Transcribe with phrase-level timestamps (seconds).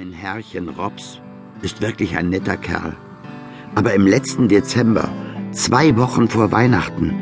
[0.00, 1.20] Mein Herrchen Robs
[1.60, 2.96] ist wirklich ein netter Kerl.
[3.74, 5.10] Aber im letzten Dezember,
[5.52, 7.14] zwei Wochen vor Weihnachten,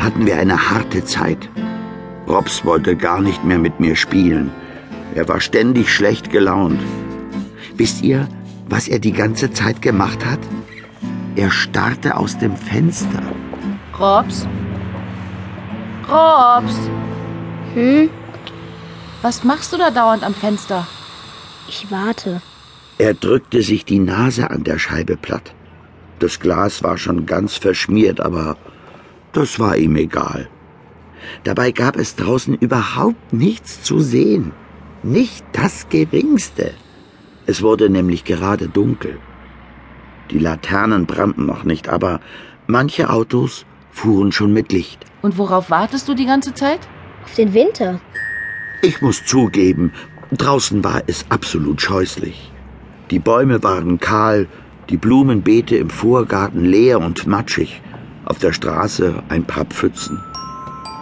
[0.00, 1.48] hatten wir eine harte Zeit.
[2.26, 4.50] Robs wollte gar nicht mehr mit mir spielen.
[5.14, 6.80] Er war ständig schlecht gelaunt.
[7.76, 8.26] Wisst ihr,
[8.68, 10.40] was er die ganze Zeit gemacht hat?
[11.36, 13.22] Er starrte aus dem Fenster.
[13.96, 14.48] Robs?
[16.10, 16.90] Robs,
[17.74, 18.10] Hm?
[19.22, 20.84] was machst du da dauernd am Fenster?
[21.68, 22.42] Ich warte.
[22.98, 25.54] Er drückte sich die Nase an der Scheibe platt.
[26.18, 28.56] Das Glas war schon ganz verschmiert, aber
[29.32, 30.48] das war ihm egal.
[31.42, 34.52] Dabei gab es draußen überhaupt nichts zu sehen.
[35.02, 36.72] Nicht das geringste.
[37.46, 39.18] Es wurde nämlich gerade dunkel.
[40.30, 42.20] Die Laternen brannten noch nicht, aber
[42.66, 45.04] manche Autos fuhren schon mit Licht.
[45.22, 46.80] Und worauf wartest du die ganze Zeit?
[47.24, 48.00] Auf den Winter.
[48.82, 49.92] Ich muss zugeben,
[50.36, 52.50] draußen war es absolut scheußlich.
[53.10, 54.48] Die Bäume waren kahl,
[54.90, 57.82] die Blumenbeete im Vorgarten leer und matschig,
[58.24, 60.20] auf der Straße ein paar Pfützen.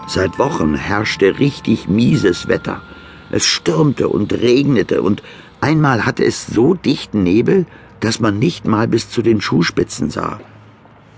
[0.08, 2.82] Seit Wochen herrschte richtig mieses Wetter.
[3.30, 5.22] Es stürmte und regnete und
[5.60, 7.66] einmal hatte es so dichten Nebel,
[8.00, 10.40] dass man nicht mal bis zu den Schuhspitzen sah.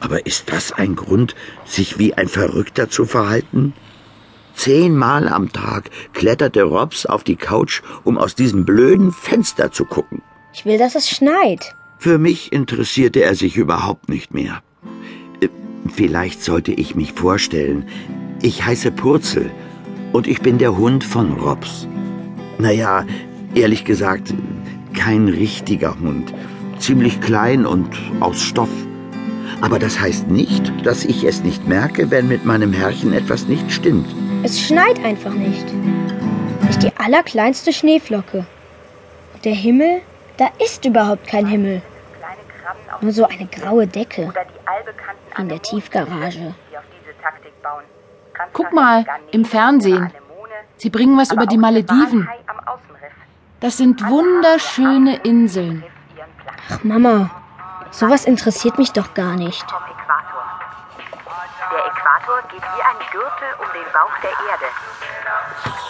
[0.00, 1.34] Aber ist das ein Grund,
[1.64, 3.72] sich wie ein Verrückter zu verhalten?
[4.54, 10.22] Zehnmal am Tag kletterte Robs auf die Couch, um aus diesem blöden Fenster zu gucken.
[10.52, 11.74] Ich will, dass es schneit.
[11.98, 14.62] Für mich interessierte er sich überhaupt nicht mehr.
[15.40, 15.48] Äh,
[15.94, 17.86] Vielleicht sollte ich mich vorstellen.
[18.42, 19.50] Ich heiße Purzel
[20.12, 21.88] und ich bin der Hund von Robs.
[22.58, 23.04] Naja,
[23.54, 24.32] ehrlich gesagt,
[24.94, 26.32] kein richtiger Hund.
[26.78, 27.88] Ziemlich klein und
[28.20, 28.68] aus Stoff.
[29.60, 33.72] Aber das heißt nicht, dass ich es nicht merke, wenn mit meinem Herrchen etwas nicht
[33.72, 34.06] stimmt.
[34.44, 35.64] Es schneit einfach nicht.
[36.64, 38.44] Nicht die allerkleinste Schneeflocke.
[39.32, 40.02] Und der Himmel?
[40.36, 41.80] Da ist überhaupt kein Himmel.
[43.00, 44.34] Nur so eine graue Decke.
[45.38, 46.54] In der Tiefgarage.
[48.52, 50.12] Guck mal, im Fernsehen.
[50.76, 52.28] Sie bringen was über die Malediven.
[53.60, 55.84] Das sind wunderschöne Inseln.
[56.70, 57.30] Ach Mama,
[57.90, 59.64] sowas interessiert mich doch gar nicht.
[61.70, 64.66] Der Äquator geht wie ein Gürtel um den Bauch der Erde.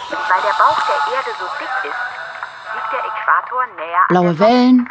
[0.09, 2.01] Weil der Bauch der Erde so dick ist,
[2.73, 4.89] liegt der Äquator näher Blaue Wellen,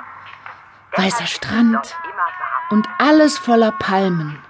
[0.96, 1.96] weißer Strand
[2.70, 4.42] und alles voller Palmen.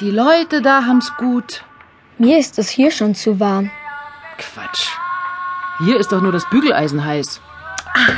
[0.00, 1.64] Die Leute da haben's gut.
[2.18, 3.70] Mir ist es hier schon zu warm.
[4.38, 4.90] Quatsch.
[5.78, 7.40] Hier ist doch nur das Bügeleisen heiß.
[7.94, 8.12] Ah.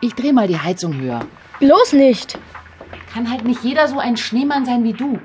[0.00, 1.20] Ich dreh mal die Heizung höher.
[1.58, 2.38] Bloß nicht.
[3.12, 5.18] Kann halt nicht jeder so ein Schneemann sein wie du.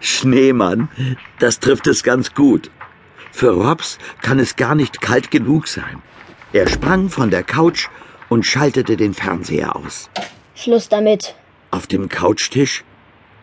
[0.00, 0.88] Schneemann,
[1.38, 2.70] das trifft es ganz gut.
[3.30, 6.02] Für Robs kann es gar nicht kalt genug sein.
[6.52, 7.88] Er sprang von der Couch
[8.28, 10.10] und schaltete den Fernseher aus.
[10.54, 11.34] Schluss damit.
[11.70, 12.84] Auf dem Couchtisch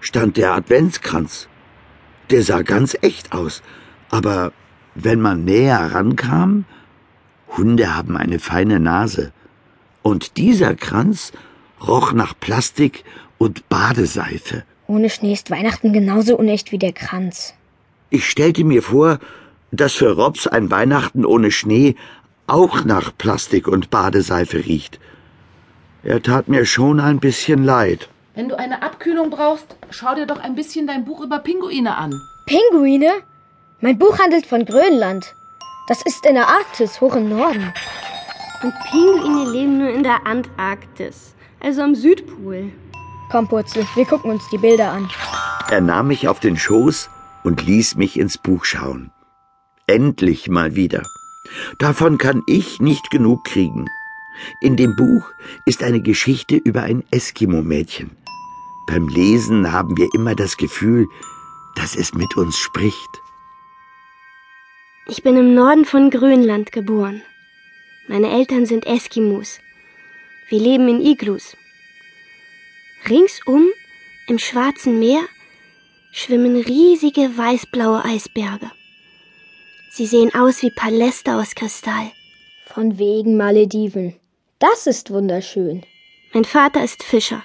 [0.02, 1.48] stand der Adventskranz.
[2.30, 3.64] Der sah ganz echt aus,
[4.12, 4.52] aber
[4.94, 6.66] wenn man näher rankam,
[7.58, 9.32] Hunde haben eine feine Nase.
[10.04, 11.32] Und dieser Kranz
[11.82, 13.04] roch nach Plastik
[13.40, 14.64] und Badeseife.
[14.86, 17.56] Ohne Schnee ist Weihnachten genauso unecht wie der Kranz.
[18.12, 19.20] Ich stellte mir vor,
[19.72, 21.96] dass für Robs ein Weihnachten ohne Schnee
[22.46, 25.00] auch nach Plastik und Badeseife riecht.
[26.04, 28.10] Er tat mir schon ein bisschen leid.
[28.36, 32.14] Wenn du eine Abkühlung brauchst, schau dir doch ein bisschen dein Buch über Pinguine an.
[32.46, 33.12] Pinguine?
[33.82, 35.36] Mein Buch handelt von Grönland.
[35.88, 37.74] Das ist in der Arktis, hoch im Norden.
[38.64, 42.72] Und Pinguine leben nur in der Antarktis, also am Südpol.
[43.30, 45.10] Komm, Purzel, wir gucken uns die Bilder an.
[45.70, 47.10] Er nahm mich auf den Schoß
[47.44, 49.12] und ließ mich ins Buch schauen.
[49.86, 51.04] Endlich mal wieder.
[51.78, 53.88] Davon kann ich nicht genug kriegen.
[54.62, 55.32] In dem Buch
[55.66, 58.12] ist eine Geschichte über ein Eskimo-Mädchen.
[58.88, 61.08] Beim Lesen haben wir immer das Gefühl,
[61.76, 63.10] dass es mit uns spricht.
[65.08, 67.22] Ich bin im Norden von Grönland geboren.
[68.08, 69.60] Meine Eltern sind Eskimos.
[70.50, 71.56] Wir leben in Iglus.
[73.08, 73.70] Ringsum,
[74.28, 75.22] im Schwarzen Meer,
[76.12, 78.70] schwimmen riesige weißblaue Eisberge.
[79.92, 82.12] Sie sehen aus wie Paläste aus Kristall.
[82.66, 84.16] Von wegen Malediven.
[84.60, 85.84] Das ist wunderschön.
[86.34, 87.44] Mein Vater ist Fischer.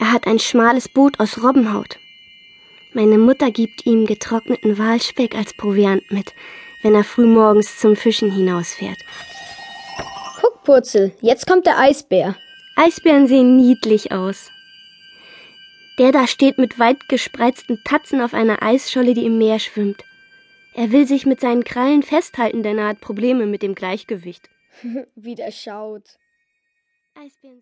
[0.00, 1.98] Er hat ein schmales Boot aus Robbenhaut.
[2.92, 6.32] Meine Mutter gibt ihm getrockneten Walspeck als Proviant mit,
[6.82, 8.98] wenn er frühmorgens zum Fischen hinausfährt.
[10.40, 12.36] Guck, Purzel, jetzt kommt der Eisbär.
[12.76, 14.50] Eisbären sehen niedlich aus.
[15.98, 20.04] Der da steht mit weit gespreizten Tatzen auf einer Eisscholle, die im Meer schwimmt.
[20.74, 24.50] Er will sich mit seinen Krallen festhalten, denn er hat Probleme mit dem Gleichgewicht.
[25.14, 26.18] Wie der schaut.
[27.14, 27.54] Eisbären